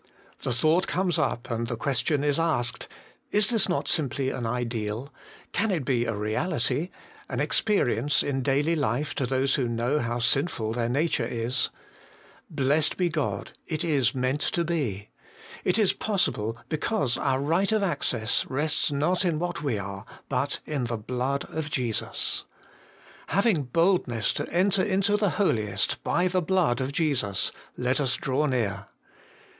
The 0.41 0.51
thought 0.51 0.87
comes 0.87 1.19
up, 1.19 1.51
and 1.51 1.67
the 1.67 1.75
question 1.77 2.23
is 2.23 2.39
asked: 2.39 2.87
Is 3.31 3.49
this 3.51 3.69
not 3.69 3.87
simply 3.87 4.31
an 4.31 4.47
ideal? 4.47 5.13
can 5.51 5.69
it 5.69 5.85
be 5.85 6.05
a 6.05 6.15
reality, 6.15 6.89
an 7.29 7.39
experience 7.39 8.23
in 8.23 8.41
daily 8.41 8.75
life 8.75 9.13
to 9.13 9.27
those 9.27 9.53
who 9.53 9.67
know 9.67 9.99
how 9.99 10.17
sinful 10.17 10.73
their 10.73 10.89
nature 10.89 11.27
is? 11.27 11.69
Blessed 12.49 12.97
be 12.97 13.09
God! 13.09 13.51
it 13.67 13.83
is 13.83 14.15
meant 14.15 14.41
to 14.41 14.63
be. 14.65 15.09
It 15.63 15.77
is 15.77 15.93
possible, 15.93 16.57
because 16.67 17.15
our 17.15 17.39
right 17.39 17.71
of 17.71 17.83
access 17.83 18.43
rests 18.49 18.91
not 18.91 19.23
in 19.23 19.37
what 19.37 19.61
we 19.61 19.77
are, 19.77 20.05
but 20.29 20.61
in 20.65 20.85
the 20.85 20.97
blood 20.97 21.43
of 21.43 21.69
Jesus.' 21.69 22.45
Having 23.37 23.65
boldness 23.65 24.33
to 24.33 24.51
enter 24.51 24.81
into 24.81 25.15
the 25.15 25.29
Holiest 25.37 26.03
by 26.03 26.27
the 26.27 26.41
blood 26.41 26.81
of 26.81 26.91
Jesus, 26.91 27.51
let 27.77 28.01
us 28.01 28.15
draw 28.15 28.47
near.' 28.47 28.87